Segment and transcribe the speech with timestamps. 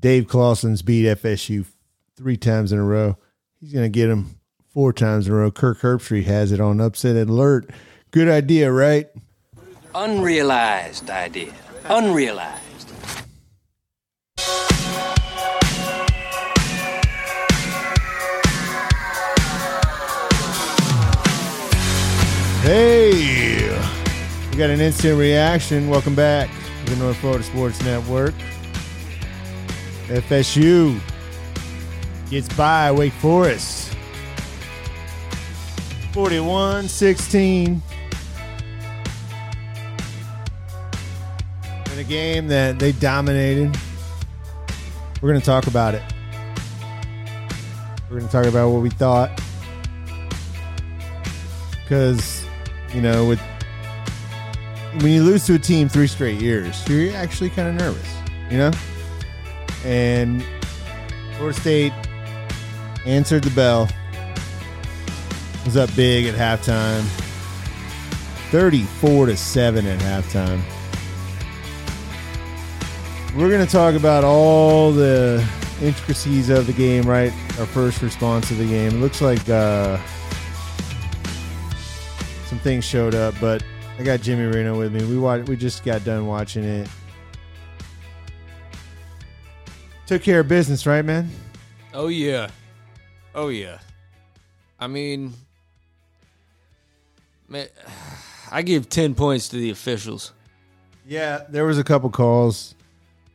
[0.00, 1.66] Dave Clawson's beat FSU
[2.16, 3.16] three times in a row.
[3.60, 5.50] He's going to get him four times in a row.
[5.50, 7.68] Kirk Herbstreit has it on upset alert.
[8.12, 9.08] Good idea, right?
[9.94, 11.52] Unrealized idea.
[11.86, 12.64] Unrealized.
[22.62, 23.70] Hey,
[24.50, 25.88] we got an instant reaction.
[25.88, 26.50] Welcome back
[26.84, 28.34] to the North Florida Sports Network.
[30.08, 30.98] FSU
[32.30, 33.94] gets by Wake Forest
[36.12, 37.82] 41 16.
[41.92, 43.76] In a game that they dominated.
[45.20, 46.02] We're going to talk about it.
[48.08, 49.40] We're going to talk about what we thought.
[51.82, 52.44] Because,
[52.94, 53.40] you know, with
[55.02, 58.08] when you lose to a team three straight years, you're actually kind of nervous,
[58.50, 58.70] you know?
[59.84, 60.44] And
[61.36, 61.92] Florida State
[63.06, 63.88] answered the bell.
[65.64, 67.04] Was up big at halftime.
[68.50, 70.62] 34 to 7 at halftime.
[73.36, 75.46] We're going to talk about all the
[75.82, 77.32] intricacies of the game, right?
[77.58, 78.96] Our first response to the game.
[78.96, 79.98] It looks like uh,
[82.46, 83.62] some things showed up, but
[83.98, 85.04] I got Jimmy Reno with me.
[85.04, 86.88] We watched, we just got done watching it.
[90.08, 91.30] Took care of business, right, man?
[91.92, 92.48] Oh yeah.
[93.34, 93.78] Oh yeah.
[94.80, 95.34] I mean
[97.46, 97.68] man,
[98.50, 100.32] I give 10 points to the officials.
[101.06, 102.74] Yeah, there was a couple calls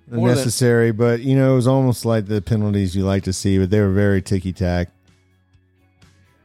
[0.09, 3.33] More than- necessary, but you know, it was almost like the penalties you like to
[3.33, 4.89] see, but they were very ticky tack.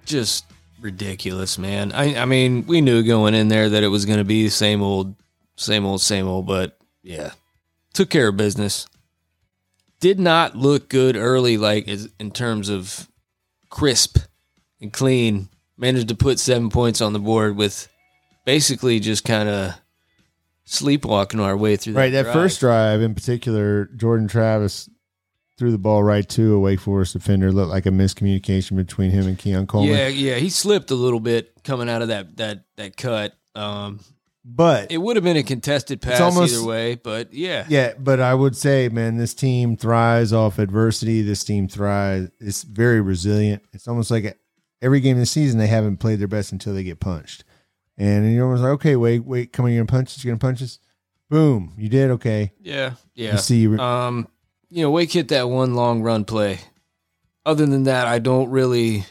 [0.04, 0.44] Just
[0.78, 1.90] ridiculous, man.
[1.92, 4.50] I I mean, we knew going in there that it was going to be the
[4.50, 5.14] same old
[5.56, 7.32] same old same old, but yeah.
[7.94, 8.86] Took care of business.
[10.00, 13.08] Did not look good early like in terms of
[13.70, 14.18] crisp
[14.80, 15.48] and clean.
[15.76, 17.88] Managed to put 7 points on the board with
[18.44, 19.74] basically just kind of
[20.64, 22.34] sleepwalking our way through that Right, that drive.
[22.34, 24.88] first drive in particular, Jordan Travis
[25.56, 27.50] threw the ball right to a Wake Forest defender.
[27.52, 29.96] Looked like a miscommunication between him and Keon Coleman.
[29.96, 33.34] Yeah, yeah, he slipped a little bit coming out of that that that cut.
[33.54, 34.00] Um,
[34.50, 38.18] but it would have been a contested pass almost- either way, but yeah, Yeah, but
[38.20, 41.20] I would say, man, this team thrives off adversity.
[41.22, 42.30] This team thrives.
[42.40, 43.62] It's very resilient.
[43.72, 44.38] It's almost like
[44.80, 47.44] every game this season they haven't played their best until they get punched,
[47.98, 50.40] and you're almost like, okay, wait, wait, come on, you're gonna punch us, you're gonna
[50.40, 50.78] punch us.
[51.30, 52.52] Boom, you did okay.
[52.60, 53.32] yeah, yeah.
[53.32, 54.28] You see, Um,
[54.70, 56.58] you know, Wake hit that one long run play.
[57.44, 59.04] Other than that, I don't really.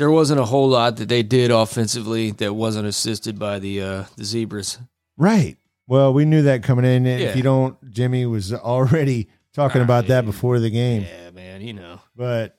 [0.00, 4.04] There wasn't a whole lot that they did offensively that wasn't assisted by the uh,
[4.16, 4.78] the zebras.
[5.18, 5.58] right.
[5.86, 7.04] Well, we knew that coming in.
[7.04, 7.16] Yeah.
[7.18, 11.02] If you don't, Jimmy was already talking about that before the game.
[11.02, 12.00] Yeah, man, you know.
[12.16, 12.56] But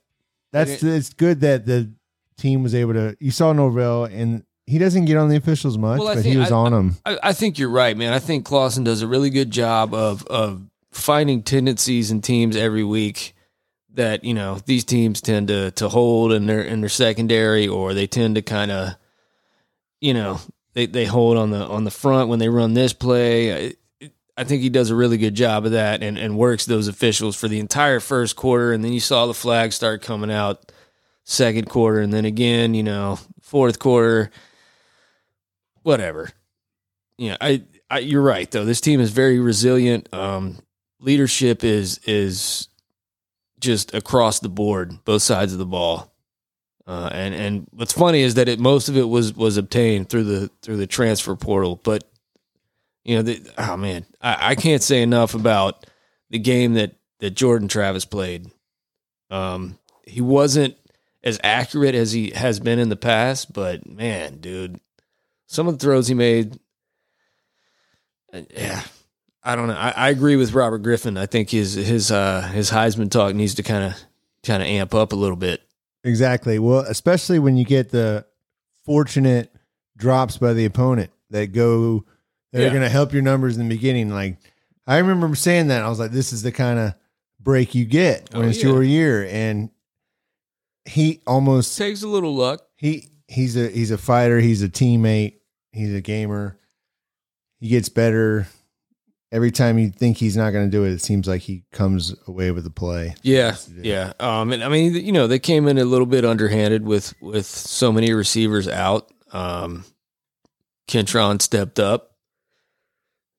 [0.52, 1.92] that's it's good that the
[2.38, 3.18] team was able to.
[3.20, 6.38] You saw Norvell, and he doesn't get on the officials much, Well, but think he
[6.38, 6.98] was I- on them.
[7.06, 8.14] I, I think you're right, man.
[8.14, 12.84] I think Clawson does a really good job of of finding tendencies in teams every
[12.84, 13.34] week
[13.96, 17.94] that you know these teams tend to to hold in their in their secondary, or
[17.94, 18.96] they tend to kind of,
[20.00, 20.40] you know,
[20.74, 23.68] they they hold on the on the front when they run this play.
[23.68, 23.74] I,
[24.38, 27.36] I think he does a really good job of that and, and works those officials
[27.36, 30.72] for the entire first quarter, and then you saw the flag start coming out
[31.24, 34.32] second quarter, and then again, you know, fourth quarter.
[35.84, 36.30] Whatever
[37.22, 38.66] yeah, I, I you're right though.
[38.66, 40.12] This team is very resilient.
[40.12, 40.58] Um,
[41.00, 42.68] leadership is is
[43.62, 46.14] just across the board, both sides of the ball.
[46.88, 50.24] Uh, and and what's funny is that it most of it was was obtained through
[50.24, 51.80] the through the transfer portal.
[51.82, 52.04] But
[53.06, 55.86] you know, the, oh man, I, I can't say enough about
[56.30, 58.52] the game that that Jordan Travis played.
[59.30, 60.76] Um, he wasn't
[61.24, 64.80] as accurate as he has been in the past, but man, dude,
[65.46, 66.60] some of the throws he made
[68.34, 68.82] uh, yeah,
[69.44, 69.74] I don't know.
[69.76, 71.18] I, I agree with Robert Griffin.
[71.18, 73.96] I think his his uh his Heisman talk needs to kind of
[74.46, 75.62] kind of amp up a little bit.
[76.04, 76.60] Exactly.
[76.60, 78.26] Well, especially when you get the
[78.86, 79.54] fortunate
[79.98, 82.06] drops by the opponent that go
[82.52, 84.10] that are going to help your numbers in the beginning.
[84.10, 84.38] Like
[84.88, 86.94] I remember saying that I was like, this is the kind of
[87.40, 88.70] break you get when Oh, it's yeah.
[88.70, 89.70] your year, and
[90.86, 92.62] he almost Takes a little luck.
[92.76, 94.40] he he's a he's a fighter.
[94.40, 95.36] He's a teammate.
[95.72, 96.58] He's a gamer.
[97.60, 98.48] He gets better
[99.32, 100.92] every time you think he's not going to do it.
[100.92, 103.16] It seems like he comes away with the play.
[103.22, 104.14] Yeah, yeah.
[104.20, 107.46] Um, and I mean, you know, they came in a little bit underhanded with with
[107.46, 109.12] so many receivers out.
[109.32, 109.86] Um,
[110.88, 112.16] Kentron stepped up.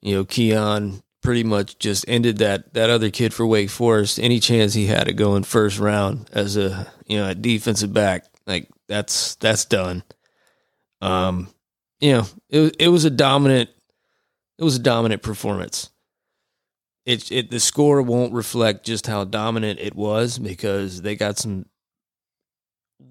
[0.00, 4.18] You know, Keon pretty much just ended that that other kid for Wake Forest.
[4.18, 8.24] Any chance he had to going first round as a you know a defensive back,
[8.46, 10.02] like that's that's done.
[11.00, 11.48] Um,
[12.00, 13.70] you know, it it was a dominant
[14.58, 15.90] it was a dominant performance.
[17.04, 21.66] It it the score won't reflect just how dominant it was because they got some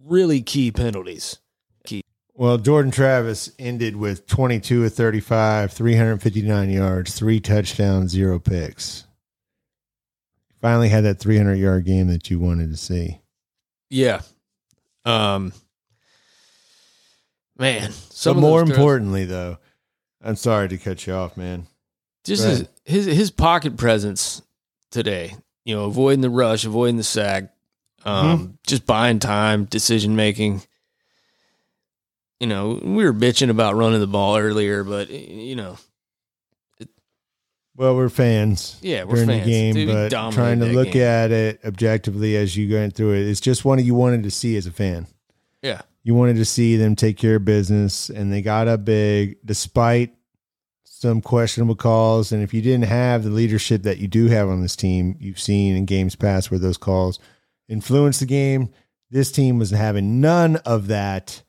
[0.06, 1.40] really key penalties.
[1.86, 2.02] Key.
[2.34, 9.06] Well, Jordan Travis ended with 22 of 35, 359 yards, three touchdowns, zero picks.
[10.62, 13.20] Finally had that 300 yard game that you wanted to see.
[13.90, 14.22] Yeah.
[15.04, 15.52] Um
[17.58, 19.58] man, some But more importantly, though,
[20.24, 21.68] I'm sorry to cut you off, man.
[22.24, 24.42] just his, his his pocket presence
[24.92, 25.36] today,
[25.66, 27.52] you know, avoiding the rush, avoiding the sack,
[28.06, 28.52] um, Mm-hmm.
[28.68, 30.62] just buying time, decision making.
[32.40, 35.78] You know, we were bitching about running the ball earlier, but you know,
[37.76, 38.78] Well, we're fans.
[38.82, 39.46] Yeah, we're during fans.
[39.46, 41.04] the game, Dude, but trying to look game.
[41.04, 44.56] at it objectively as you going through it, it's just one you wanted to see
[44.58, 45.08] as a fan.
[45.62, 49.38] yeah, You wanted to see them take care of business, and they got up big
[49.46, 50.14] despite
[50.84, 52.32] some questionable calls.
[52.32, 55.40] And if you didn't have the leadership that you do have on this team, you've
[55.40, 57.20] seen in games past where those calls
[57.70, 58.70] influenced the game.
[59.10, 61.44] This team was having none of that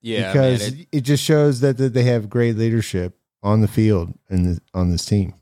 [0.00, 3.68] yeah, because man, it- it, just shows that, that they have great leadership on the
[3.68, 5.34] field and on this team.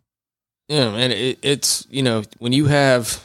[0.69, 3.23] Yeah, man, it, it's you know when you have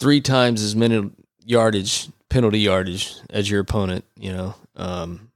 [0.00, 1.10] three times as many
[1.44, 5.30] yardage penalty yardage as your opponent, you know, um,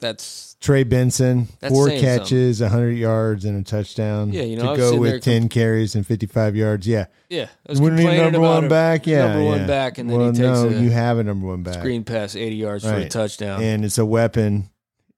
[0.00, 4.32] that's Trey Benson, That's four saying catches, 100 yards, and a touchdown.
[4.32, 6.86] Yeah, you know, I to was go sitting with there 10 carries and 55 yards.
[6.88, 7.06] Yeah.
[7.28, 7.46] yeah.
[7.68, 9.06] I was Wouldn't complaining number about one a back?
[9.06, 9.28] Yeah.
[9.28, 11.62] number one back, and then well, he takes no, a you have a number one
[11.62, 11.74] back.
[11.74, 13.10] screen pass eighty yards for a Right.
[13.10, 13.62] touchdown.
[13.62, 14.70] And it's a weapon.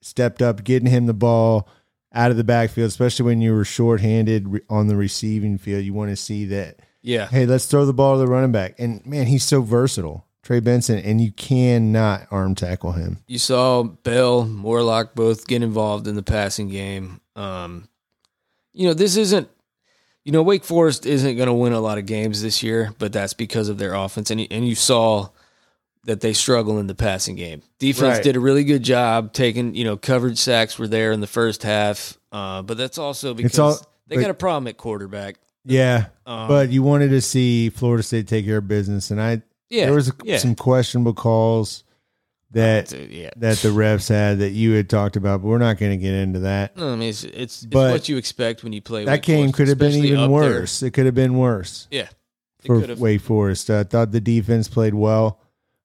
[0.02, 1.66] Stepped up, getting him the ball
[2.12, 5.82] out of the backfield, especially when you were shorthanded re- on the receiving field.
[5.82, 8.74] You want to see that, yeah, hey, let's throw the ball to the running back.
[8.78, 10.26] And man, he's so versatile.
[10.44, 13.18] Trey Benson, and you cannot arm tackle him.
[13.26, 17.20] you saw Bell, Morlock both get involved in the passing game.
[17.34, 17.88] Um,
[18.72, 19.48] you know, this isn't,
[20.24, 23.12] you know, Wake Forest isn't going to win a lot of games this year, but
[23.12, 24.30] that's because of their offense.
[24.30, 25.28] And, and you saw
[26.04, 27.62] that they struggle in the passing game.
[27.78, 28.22] Defense Right.
[28.22, 31.62] did a really good job taking, you know, coverage sacks were there in the first
[31.62, 32.18] half.
[32.30, 35.36] Uh, but that's also because all- they but- got a problem at quarterback.
[35.66, 39.40] Yeah, Um, but you wanted to see Florida State take care of business, and I
[39.74, 40.38] yeah, there was yeah.
[40.38, 41.84] some questionable calls
[42.52, 43.30] that yeah.
[43.36, 46.14] that the refs had that you had talked about, but we're not going to get
[46.14, 46.76] into that.
[46.76, 49.04] No, I mean, it's, it's, it's what you expect when you play.
[49.04, 50.30] That Wake game Forest, could have been even up there.
[50.30, 50.82] worse.
[50.82, 52.08] It could have been worse Yeah,
[52.64, 52.94] for.
[52.94, 53.70] Wake Forest.
[53.70, 55.40] I thought the defense played well.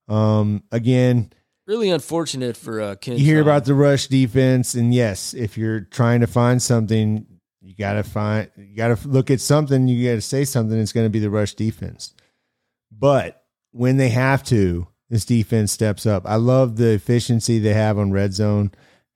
[0.08, 1.32] Um, again,
[1.66, 3.18] Really unfortunate for uh, Ken.
[3.18, 3.48] you hear Sean.
[3.48, 7.28] about the rush defense, and yes, if you're trying to find something,
[7.62, 9.88] you got to find, you got to look at something.
[9.88, 10.80] You got to say something.
[10.80, 12.16] It's going to be the rush defense.
[12.92, 13.44] But
[13.80, 16.24] when they have to, this defense steps up.
[16.26, 18.72] I love the efficiency they have on red zone,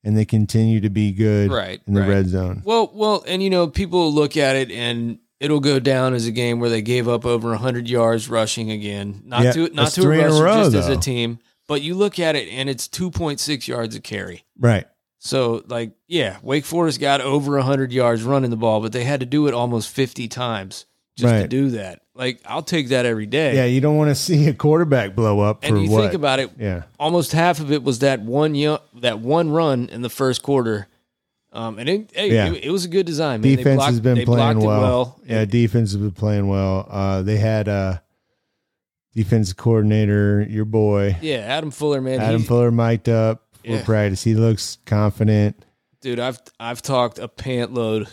[0.06, 2.10] and they continue to be good Right, in the right.
[2.10, 2.62] red zone.
[2.64, 6.32] Well, well, and you know, people look at it and it'll go down as a
[6.32, 9.24] game where they gave up over 100 yards rushing again.
[9.26, 11.40] Not Yeah, to not to a rusher, row, just as a team.
[11.68, 14.46] But you look at it and it's 2.6 yards a carry.
[14.58, 14.86] Right.
[15.20, 19.20] So, like, yeah, Wake Forest got over 100 yards running the ball, but they had
[19.20, 20.86] to do it almost 50 times
[21.18, 22.03] just to do that.
[22.16, 23.56] Like, I'll take that every day.
[23.56, 26.02] Yeah, you don't want to see a quarterback blow up for and you what?
[26.02, 26.84] think about it, yeah.
[27.00, 30.88] almost half of it was that one yo- that one run in the first quarter.
[31.52, 32.52] Um, and it, hey, Yeah.
[32.52, 33.42] it, it was a good design.
[33.42, 33.50] Man.
[33.50, 35.20] They defense blocked- has been they playing it well.
[35.26, 36.88] Yeah, And- defense has been playing well.
[36.90, 37.98] Uh, they had uh,
[39.16, 41.38] defensive coordinator, your boy yeah.
[41.38, 43.84] Adam Fuller, man, Adam Fuller, mic'd up for Yeah.
[43.84, 44.24] practice.
[44.24, 45.64] He looks confident.
[46.02, 46.20] dude.
[46.20, 48.08] I've I've talked a pant load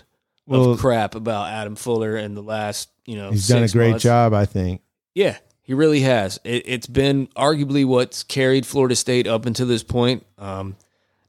[0.51, 3.31] Well, of crap about Adam Fuller in the last you know.
[3.31, 4.03] he's done a great months.
[4.03, 4.83] job, I think.
[5.15, 6.39] Yeah, he really has.
[6.45, 10.25] It, it's been arguably what's carried Florida State up until this point.
[10.39, 10.77] Um,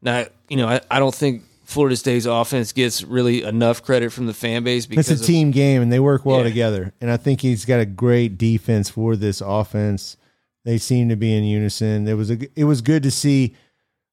[0.01, 4.25] now, you know, I, I don't think Florida State's offense gets really enough credit from
[4.28, 6.44] the fan base because It's a of- team game, and they work well Yeah.
[6.44, 6.94] together.
[7.01, 10.18] And I think he's got a great defense for this offense.
[10.66, 12.04] They seem to be in unison.
[12.06, 12.38] There was a.
[12.56, 13.56] It was good to see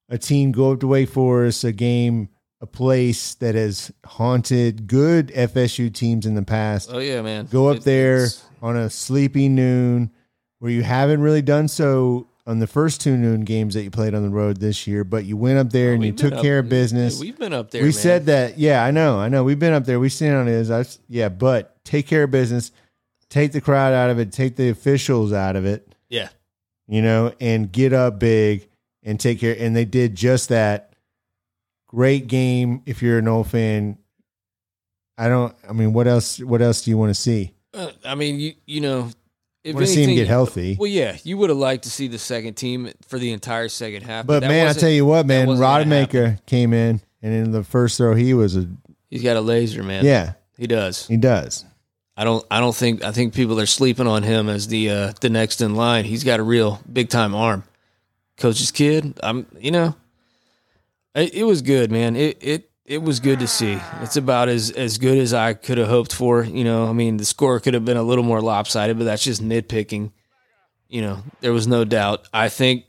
[0.09, 5.29] a team go up to Wake Forest, a game, a place that has haunted good
[5.29, 6.91] FSU teams in the past.
[6.93, 7.47] Oh yeah, man.
[7.47, 10.11] Go up It- there it's- on a sleepy noon,
[10.59, 14.15] where you haven't really done so on the first two noon games that you played
[14.15, 15.05] on the road this year.
[15.05, 17.53] But you went up there oh, and you took up- care of business We've been
[17.53, 17.83] up there.
[17.83, 17.93] we man.
[17.93, 18.59] said that.
[18.59, 19.21] Yeah, I know.
[19.21, 19.45] I know.
[19.45, 20.01] We've been up there.
[20.01, 20.53] We've seen on it.
[20.53, 22.73] Is I, yeah, but take care of business.
[23.31, 24.33] Take the crowd out of it.
[24.33, 25.95] Take the officials out of it.
[26.09, 26.31] yeah,
[26.89, 28.67] You know, and get up big
[29.05, 29.55] and take care.
[29.57, 30.88] And they did just that.
[31.89, 32.83] Great game.
[32.87, 33.99] If you're an old fan,
[35.17, 35.55] I don't.
[35.69, 36.39] I mean, what else?
[36.39, 37.55] What else do you want to see?
[37.75, 39.11] Uh, I mean, you you know,
[39.65, 40.77] if Want to see him get healthy.
[40.79, 44.03] Well, yeah, you would have liked to see the second team for the entire second
[44.03, 44.27] half.
[44.27, 46.17] But that man, I tell you what, man, wasn't gonna happen.
[46.17, 48.69] Rodemaker came in, and in the first throw, he was a
[49.11, 50.05] he's got a laser, man.
[50.05, 50.35] yeah.
[50.57, 51.07] he does.
[51.07, 51.65] He does.
[52.17, 52.45] I don't.
[52.51, 53.05] I don't think.
[53.05, 56.05] I think people are sleeping on him as the uh, the next in line.
[56.05, 57.65] He's got a real big time arm.
[58.37, 59.19] Coach's kid.
[59.23, 59.47] I'm.
[59.59, 59.97] You know,
[61.15, 62.17] it, it was good, man.
[62.17, 63.79] It it it was good to see.
[64.01, 66.43] It's about as as good as I could have hoped for.
[66.45, 69.23] You know, I mean, the score could have been a little more lopsided, but that's
[69.25, 70.13] just nitpicking.
[70.89, 72.27] You know, there was no doubt.
[72.33, 72.85] I think,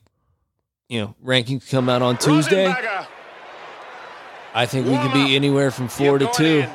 [0.88, 2.74] you know, rankings come out on Tuesday.
[4.54, 6.66] I think we could be anywhere from four to two.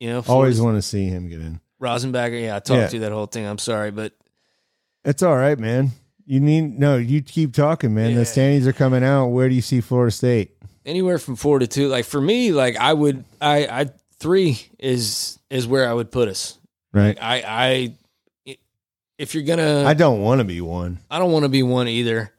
[0.00, 1.60] You know, Always Florida's- want to see him get in.
[1.80, 2.86] Rosenbacher, yeah, I talked Yeah.
[2.88, 3.44] through that whole thing.
[3.46, 4.12] I'm sorry, but
[5.04, 5.92] It's all right, man.
[6.24, 6.96] You need no.
[6.96, 8.10] You keep talking, man.
[8.12, 8.16] Yeah.
[8.18, 9.26] The standings are coming out.
[9.28, 10.55] Where do you see Florida State?
[10.86, 11.88] Anywhere from four to two.
[11.88, 13.86] Like for me, like I would, I, I
[14.18, 16.58] three is is where I would put us.
[16.92, 17.18] Right.
[17.20, 17.42] I,
[18.46, 18.56] I,
[19.18, 20.98] if you're gonna, I I, don't want to be one.
[21.10, 22.32] I don't want to be one either.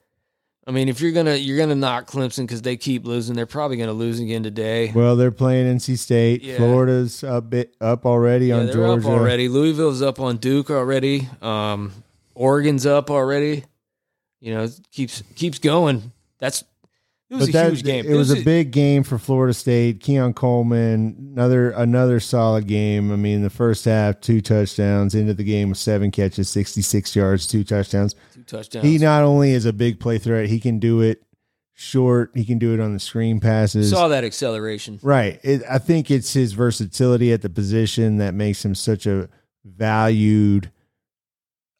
[0.65, 3.35] I mean, if you're gonna, you're gonna knock Clemson because they keep losing.
[3.35, 4.91] They're probably gonna lose again today.
[4.93, 6.43] Well, they're playing NC State.
[6.43, 6.57] Yeah.
[6.57, 9.07] Florida's up bit up already Yeah, on they're Georgia.
[9.07, 9.47] up already.
[9.47, 11.29] Louisville's up on Duke already.
[11.41, 11.91] Um,
[12.35, 13.63] Oregon's up already.
[14.41, 16.11] You know, keeps keeps going.
[16.39, 16.63] That's
[17.29, 18.05] it was But a that, huge game.
[18.05, 19.99] It was a big game for Florida State.
[19.99, 23.11] Keon Coleman, another another solid game.
[23.11, 25.13] I mean, the first half, two touchdowns.
[25.13, 28.15] Into the game with seven catches, sixty six yards, two touchdowns.
[28.33, 28.85] two touchdowns.
[28.85, 31.21] He not only is a big play threat, he can do it
[31.73, 32.31] short.
[32.33, 33.89] He can do it on the screen passes.
[33.89, 34.99] saw that acceleration.
[35.03, 35.39] Right.
[35.43, 39.29] It, I think it's his versatility at the position that makes him such a
[39.65, 40.71] valued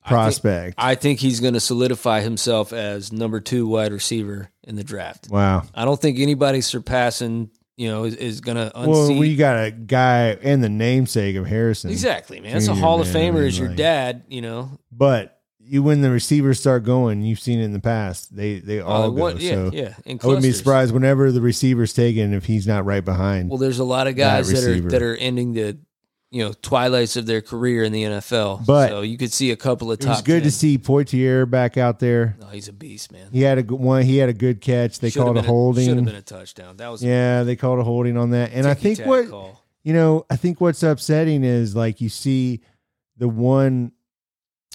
[0.07, 0.75] I think- prospect.
[0.77, 5.27] I think he's going to solidify himself as number two wide receiver in the draft.
[5.29, 5.63] wow.
[5.75, 8.89] I don't think anybody surpassing, you know, is, is going to unseat.
[8.91, 11.91] Well, we got a guy and the namesake of Harrison.
[11.91, 12.53] exactly, man.
[12.53, 14.71] That's a Hall of man, I Famer mean, as your like- dad, you know.
[14.91, 15.33] But
[15.69, 18.33] you when the receivers start going, you've seen it in the past.
[18.33, 19.27] They they all Uh, go.
[19.37, 19.93] yeah, so yeah.
[20.07, 23.49] I wouldn't be surprised whenever the receiver's taken if he's not right behind.
[23.49, 25.77] Well, there's a lot of guys that are that are ending the,
[26.29, 28.65] you know, twilights of their career in the NFL.
[28.65, 30.09] But so you could see a couple of it top.
[30.17, 30.43] was good 10.
[30.43, 32.35] to see Poitier back out there.
[32.39, 33.29] No, he's a beast, man.
[33.31, 34.03] He had a good one.
[34.03, 34.99] He had a good catch.
[34.99, 36.05] They Should've called a been Should have holding.
[36.05, 36.77] been a touchdown.
[36.77, 38.51] That was a Yeah, they called a holding on that.
[38.53, 39.63] And I think what call.
[39.83, 42.61] you know, I think what's upsetting is like you see
[43.17, 43.93] the one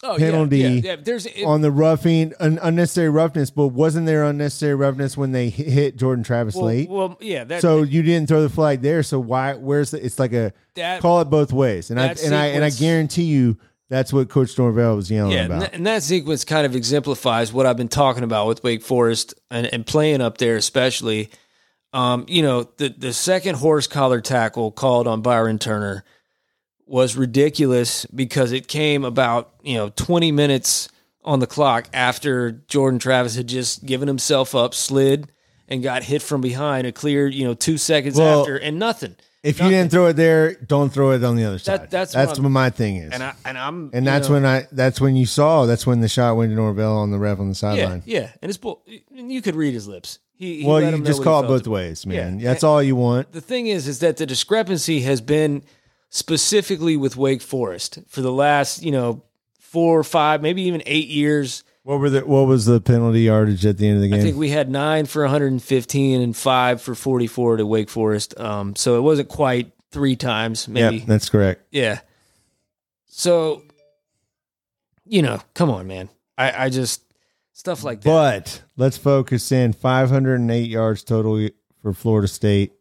[0.03, 0.97] oh, penalty Yeah, yeah, yeah.
[0.97, 3.51] There's it, on the roughing, un- unnecessary roughness.
[3.51, 6.89] But wasn't there unnecessary roughness when they hit- hit Jordan Travis well, late?
[6.89, 7.45] well, yeah.
[7.45, 9.03] That so you didn't throw the flag there.
[9.03, 9.55] So why?
[9.55, 10.05] Where's the?
[10.05, 11.91] It's like a that call it both ways.
[11.91, 15.45] And I and I and I guarantee you that's what Coach Norvell was yelling Yeah,
[15.47, 15.75] about.
[15.75, 19.67] and that sequence kind of exemplifies what I've been talking about with Wake Forest and,
[19.67, 21.29] and playing up there, especially.
[21.95, 26.05] Um, you know, the the second horse collar tackle called on Byron Turner
[26.87, 30.89] was ridiculous because it came about you know 20 minutes
[31.25, 35.31] on the clock after Jordan Travis had just given himself up, slid,
[35.69, 36.87] and got hit from behind.
[36.87, 39.17] A clear you know two seconds Well, after, and nothing.
[39.43, 41.91] if you didn't throw it there, don't throw it on the other That- side.
[41.91, 43.13] that's that's what what, my thing is.
[43.13, 45.87] And I and I'm and you that's know, when I that's when you saw that's
[45.87, 48.03] when the shot went to Norvell on the ref on the sideline.
[48.05, 48.83] yeah, and it's bull.
[49.17, 50.19] And you could read his lips.
[50.35, 52.41] He, he well, you him just call it felt both ways, man.
[52.41, 52.49] Yeah.
[52.51, 53.31] That's all you want.
[53.31, 55.63] the thing is is that the discrepancy has been
[56.13, 59.25] specifically with Wake Forest for the last, you know,
[59.59, 61.65] four or five, maybe even eight years.
[61.83, 64.21] What were the what was the penalty yardage at the end of the game?
[64.21, 68.39] I think we had nine for 115 and five for 44 to Wake Forest.
[68.39, 70.99] Um, so it wasn't quite three times, maybe.
[70.99, 71.65] Yep, that's correct.
[71.73, 72.01] Yeah.
[73.07, 73.63] So,
[75.05, 76.09] you know, come on, man.
[76.39, 77.03] I, I just
[77.53, 78.09] stuff like that.
[78.09, 81.49] But let's focus in 508 yards total
[81.81, 82.75] for Florida State,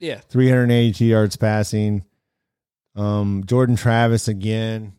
[0.00, 0.20] yeah.
[0.28, 2.04] 382 yards passing.
[2.98, 4.92] Um, Jordan Travis again,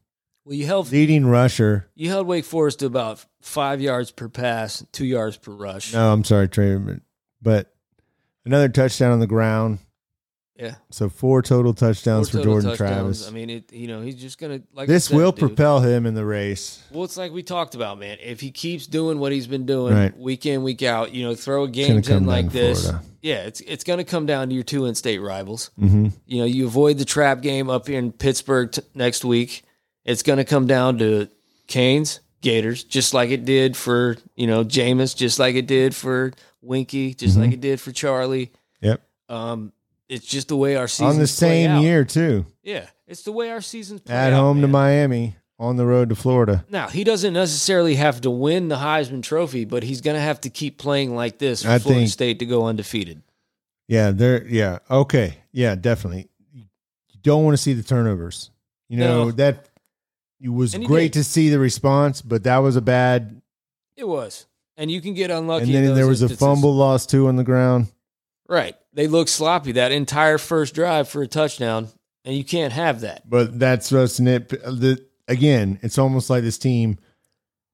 [0.46, 1.90] Well, you held leading rusher.
[1.96, 5.94] you held Wake Forest to about five yards per pass, two yards per rush.
[5.94, 6.78] No, I'm sorry, Trey,
[7.42, 7.74] but
[8.46, 9.80] another touchdown on the ground.
[10.60, 10.76] Yeah.
[10.90, 13.22] So four total touchdowns Four for total Jordan touchdowns.
[13.24, 13.28] Travis.
[13.30, 13.72] I mean, it.
[13.72, 15.40] You know, he's just gonna like I this said, will dude.
[15.40, 16.84] propel him in the race.
[16.92, 18.18] Well, it's like we talked about, man.
[18.22, 20.18] If he keeps doing what he's been doing Right.
[20.18, 22.82] week in, week out, you know, throw gonna games come in down like to this.
[22.82, 23.06] Florida.
[23.22, 25.72] Yeah, it's it's going to come down to your two in-state rivals.
[25.80, 26.08] Mm-hmm.
[26.26, 29.64] You know, you avoid the trap game up here in Pittsburgh t- next week.
[30.06, 31.28] It's going to come down to
[31.68, 36.32] Canes, Gators, just like it did for you know Jameis, just like it did for
[36.66, 37.44] Weinke, just Mm-hmm.
[37.44, 38.52] like it did for Charlie.
[38.82, 39.02] Yep.
[39.28, 39.74] Um,
[40.10, 42.46] it's just the way our seasons On the same year too.
[42.64, 44.68] Yeah, it's the way our seasons play At out, home to.
[44.68, 46.66] Miami, on the road to Florida.
[46.70, 50.42] Now he doesn't necessarily have to win the Heisman Trophy, but he's going to have
[50.42, 53.22] to keep playing like this for I Florida think- State to go undefeated.
[53.88, 54.46] Yeah, there.
[54.46, 55.38] Yeah, okay.
[55.52, 56.28] Yeah, definitely.
[56.54, 56.66] You
[57.24, 58.52] don't want to see the turnovers.
[58.88, 59.32] You know No.
[59.32, 59.68] that
[60.40, 61.20] it was great did.
[61.20, 63.42] to see the response, but that was a bad.
[63.98, 64.46] It was,
[64.78, 65.76] and you can get unlucky.
[65.76, 67.88] and then there was a fumble loss too on the ground.
[68.50, 71.88] Right, they looked sloppy that entire first drive for a touchdown,
[72.26, 73.30] and you can't have that.
[73.30, 74.50] But that's what's nit.
[74.50, 76.98] The, again, it's almost like this team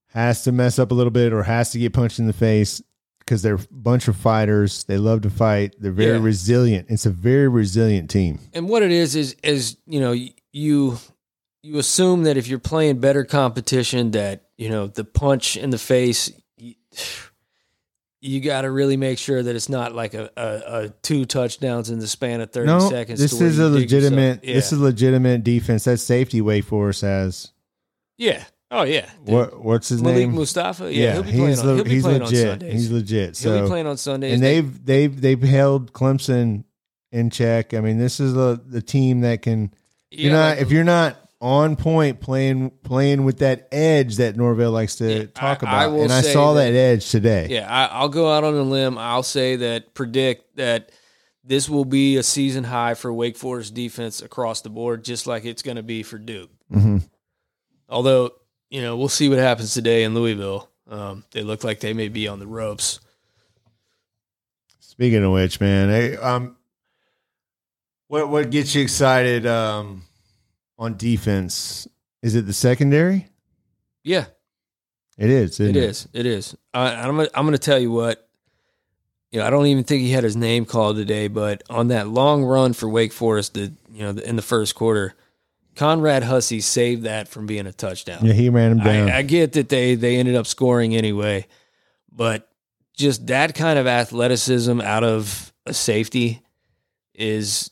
[0.10, 2.82] has to mess up a little bit or has to get punched in the face
[3.20, 4.84] because they're a bunch of fighters.
[4.84, 5.76] They love to fight.
[5.80, 6.24] They're very Yeah.
[6.24, 6.88] resilient.
[6.90, 8.40] It's a very resilient team.
[8.54, 10.12] And what it is is is you know
[10.52, 10.98] you
[11.64, 15.78] you assume that if you're playing better competition, that you know the punch in the
[15.78, 16.32] face.
[16.58, 16.76] You,
[18.26, 21.90] you got to really make sure that it's not like a, a, a two touchdowns
[21.90, 23.20] in the span of thirty no, seconds.
[23.20, 24.44] this is a legitimate.
[24.44, 24.56] Yeah.
[24.56, 25.84] This is legitimate defense.
[25.86, 27.52] That safety way for us has.
[28.18, 28.44] yeah.
[28.72, 29.08] Oh yeah.
[29.24, 29.34] dude.
[29.36, 30.34] What what's his Malik name?
[30.36, 30.92] Mustafa.
[30.92, 31.68] Yeah, he'll be playing he's on.
[31.68, 32.48] le- He'll be he's playing on legit.
[32.48, 32.74] Sundays.
[32.74, 33.26] He's legit.
[33.26, 34.34] he'll So be playing on Sundays.
[34.34, 36.64] and They- they've they've they've held Clemson
[37.12, 37.74] in check.
[37.76, 39.72] I mean, this is the the team that can.
[40.10, 44.36] You're yeah, not like- if you're not on point playing playing with that edge that
[44.36, 47.08] Norvell likes to Yeah, talk I- about, I will and I saw that- that, edge
[47.12, 47.48] today.
[47.52, 48.98] Yeah, I, I'll go out on a limb.
[48.98, 50.92] I'll say that predict that
[51.44, 55.46] this will be a season high for Wake Forest defense across the board, just like
[55.46, 56.50] it's going to be for Duke.
[56.72, 56.98] hmm
[57.88, 58.32] Although
[58.72, 60.68] you know we'll see what happens today in Louisville.
[60.90, 63.00] Um, they look like they may be on the ropes.
[64.80, 66.56] Speaking of which, man, I, um,
[68.08, 70.02] what what gets you excited um,
[70.78, 71.88] on defense?
[72.22, 73.28] Is it the secondary?
[74.04, 74.26] Yeah,
[75.18, 75.60] It is.
[75.60, 76.08] it isn't is.
[76.14, 76.56] It is.
[76.74, 78.22] I, I'm gonna, I'm going to tell you what.
[79.32, 82.08] You know, I don't even think he had his name called today, but on that
[82.08, 85.14] long run for Wake Forest, the you know in the first quarter,
[85.76, 88.24] Conrad Hussey saved that from being a touchdown.
[88.24, 89.10] Yeah, he ran him down.
[89.10, 91.48] I, I get that they they ended up scoring anyway,
[92.12, 92.48] but
[92.96, 96.42] just that kind of athleticism out of a safety
[97.14, 97.72] is.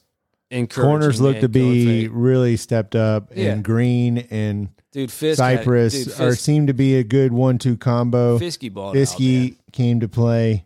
[0.70, 3.52] Corners look to be really stepped up, Yeah.
[3.54, 5.12] and Green and dude.
[5.12, 8.38] Fisk had- Cypress dude, are Fisk, seem to be a good one-two combo.
[8.40, 9.56] Fisky out, Fisky man.
[9.72, 10.66] came to play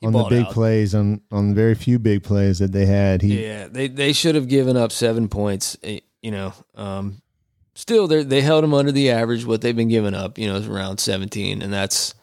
[0.00, 0.52] He on the big out.
[0.52, 3.22] plays on on the very few big plays that they had.
[3.22, 5.76] He Yeah, they they should have given up seven points.
[5.82, 7.20] eh, You know, um,
[7.74, 9.44] still they they held them under the average.
[9.44, 12.14] What they've been giving up, you know, is around seventeen, and that's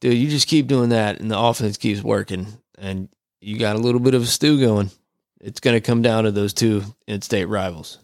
[0.00, 0.18] dude.
[0.18, 3.08] You just keep doing that, and the offense keeps working, and
[3.40, 4.90] you got a little bit of a stew going.
[5.40, 7.98] It's going to come down to those two in-state rivals.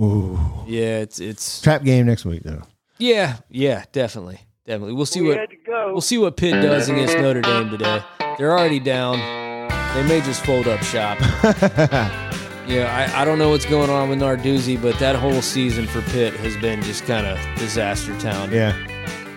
[0.00, 0.38] Ooh.
[0.66, 2.62] Yeah, it's it's trap game next week though.
[2.98, 4.94] yeah yeah definitely, definitely.
[4.94, 5.92] We'll see We what had go.
[5.92, 8.02] We'll see what Pitt does against Notre Dame today.
[8.38, 9.18] They're already down.
[9.94, 11.18] They may just fold up shop.
[12.66, 16.02] Yeah, I, I don't know what's going on with Narduzzi, but that whole season for
[16.12, 18.52] Pitt has been just kind of disaster town.
[18.52, 18.76] yeah.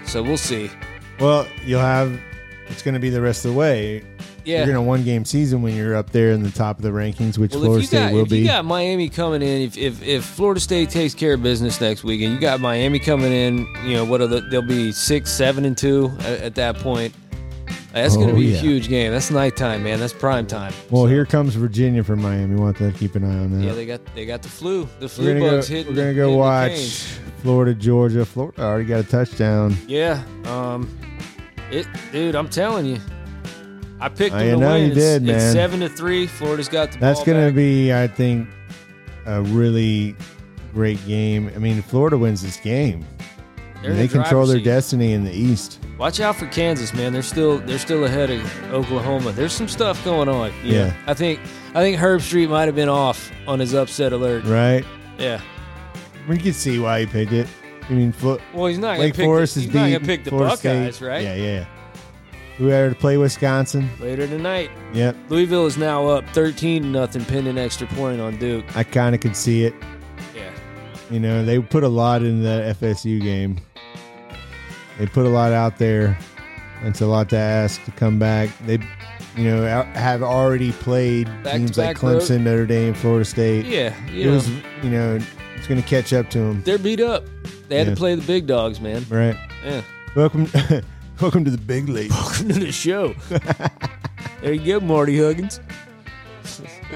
[0.05, 0.69] So we'll see.
[1.19, 2.19] Well, you'll have.
[2.67, 4.03] It's going to be the rest of the way.
[4.45, 4.61] Yeah.
[4.61, 6.89] You're in a one game season when you're up there in the top of the
[6.89, 8.43] rankings, which well, Florida you State got will if you be.
[8.47, 12.21] got Miami coming in, if, if if Florida State takes care of business next week,
[12.21, 14.19] and you got Miami coming in, you know what?
[14.21, 17.13] Are the, they'll be six, seven, and two at, at that point.
[17.93, 18.57] That's going to Oh, be yeah.
[18.57, 19.11] a huge game.
[19.11, 19.99] That's nighttime, man.
[19.99, 20.73] That's prime time.
[20.89, 22.55] well, So, here comes Virginia from Miami.
[22.55, 23.63] We'll have to keep an eye on that.
[23.63, 24.85] Yeah, they got they got the flu.
[24.99, 25.51] The we're flu gonna go.
[25.57, 25.95] bugs hitting.
[25.95, 27.03] We're gonna go watch
[27.43, 28.25] Florida, Georgia.
[28.25, 29.77] Florida already got a touchdown.
[29.87, 30.23] Yeah.
[30.45, 30.89] Um.
[31.71, 32.35] It, dude.
[32.35, 32.97] I'm telling you.
[34.03, 34.81] I picked them I to know win.
[34.81, 35.53] you It's, did, it's man.
[35.53, 36.27] seven to three.
[36.27, 37.55] Florida's got the That's ball going to back.
[37.55, 38.47] be, I think,
[39.25, 40.15] a really
[40.73, 41.51] great game.
[41.55, 43.05] I mean, if Florida wins this game,
[43.81, 44.63] They're in they control driver's their seat.
[44.65, 45.79] destiny in the East.
[45.97, 47.13] Watch out for Kansas, man.
[47.13, 49.31] They're still they're still ahead of Oklahoma.
[49.31, 50.51] There's some stuff going on.
[50.63, 50.93] you Yeah.
[51.07, 51.39] I think
[51.75, 54.43] I think Herbstreit might have been off on his upset alert.
[54.45, 54.83] Right?
[55.17, 55.39] Yeah.
[56.27, 57.47] We can see why he picked it.
[57.89, 59.93] I mean, Flo- Well, he's not Wake gonna pick Forest the, is he's not beat
[59.93, 61.05] gonna pick the Florida Buckeyes, State.
[61.05, 61.23] right?
[61.23, 61.65] Yeah, yeah.
[62.57, 63.89] Who had to play Wisconsin?
[63.99, 64.69] Later tonight.
[64.93, 65.15] Yep.
[65.29, 68.65] Louisville is now up 13 nothing, pinning extra point on Duke.
[68.77, 69.73] I kind of could see it.
[70.35, 70.51] Yeah.
[71.09, 73.59] You know, they put a lot in that FSU game.
[74.99, 76.17] They put a lot out there.
[76.83, 78.49] It's a lot to ask to come back.
[78.67, 78.77] They,
[79.35, 79.63] you know,
[79.95, 82.21] have already played teams like Back-to-back road.
[82.21, 83.65] Clemson, Notre Dame, Florida State.
[83.65, 83.93] Yeah.
[84.11, 84.47] It know, was,
[84.83, 85.19] you know,
[85.55, 87.25] it's going to catch up to them, they're beat up.
[87.69, 87.93] They had Yeah.
[87.93, 89.03] to play the big dogs, man.
[89.09, 89.35] right?
[89.65, 89.81] Yeah.
[90.15, 90.47] Welcome,
[91.23, 92.11] welcome to the big league.
[92.11, 93.13] Welcome to the show.
[94.41, 95.61] there you go, Marty Huggins.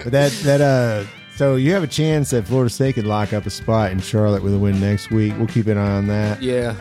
[0.04, 1.06] But that that uh,
[1.38, 4.44] so you have a chance that Florida State could lock up a spot in Charlotte
[4.44, 5.34] with a win next week.
[5.38, 6.42] We'll keep an eye on that.
[6.42, 6.76] Yeah.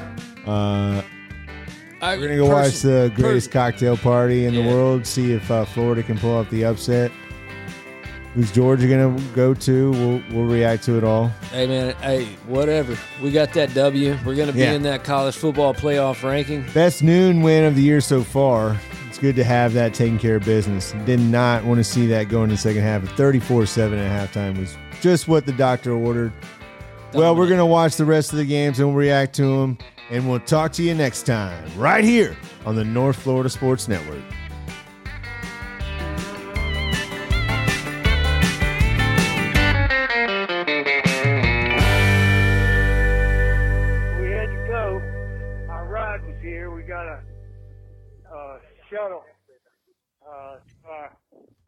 [0.44, 1.02] Uh,
[2.02, 4.62] I, we're gonna go watch the greatest cocktail party in Yeah.
[4.62, 5.06] the world.
[5.06, 7.12] See if uh, Florida can pull off the upset.
[8.36, 9.90] Who's Georgia gonna go to?
[9.92, 11.28] We'll we'll react to it all.
[11.50, 12.96] Hey man, hey, whatever.
[13.22, 14.14] We got that W.
[14.26, 14.72] We're gonna be Yeah.
[14.72, 16.62] in that college football playoff ranking.
[16.74, 18.76] Best noon win of the year so far.
[19.08, 20.94] It's good to have that taking care of business.
[21.06, 23.00] Did not want to see that go in the second half.
[23.16, 26.30] 34-7 at halftime was just what the doctor ordered.
[27.14, 29.78] Well, we're going to watch the rest of the games and we'll react to them.
[30.10, 34.20] And we'll talk to you next time, right here on the North Florida Sports Network.